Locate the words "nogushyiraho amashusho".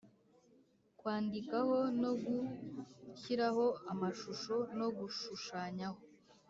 1.99-4.55